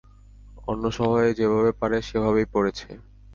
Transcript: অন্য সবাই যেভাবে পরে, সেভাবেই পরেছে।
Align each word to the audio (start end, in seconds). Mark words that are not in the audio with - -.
অন্য 0.67 0.83
সবাই 0.97 1.27
যেভাবে 1.39 1.71
পরে, 1.79 1.97
সেভাবেই 2.09 2.47
পরেছে। 2.53 2.89